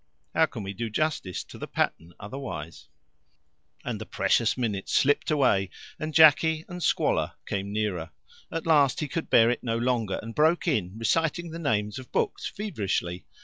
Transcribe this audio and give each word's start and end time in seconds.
How 0.33 0.47
can 0.47 0.63
we 0.63 0.73
do 0.73 0.89
justice 0.89 1.43
to 1.43 1.59
the 1.59 1.67
pattern 1.67 2.15
otherwise? 2.19 2.87
And 3.85 4.01
the 4.01 4.05
precious 4.07 4.57
minutes 4.57 4.91
slipped 4.93 5.29
away, 5.29 5.69
and 5.99 6.11
Jacky 6.11 6.65
and 6.67 6.81
squalor 6.81 7.33
came 7.45 7.71
nearer. 7.71 8.09
At 8.51 8.65
last 8.65 9.01
he 9.01 9.07
could 9.07 9.29
bear 9.29 9.51
it 9.51 9.63
no 9.63 9.77
longer, 9.77 10.19
and 10.23 10.33
broke 10.33 10.67
in, 10.67 10.97
reciting 10.97 11.51
the 11.51 11.59
names 11.59 11.99
of 11.99 12.11
books 12.11 12.47
feverishly. 12.47 13.27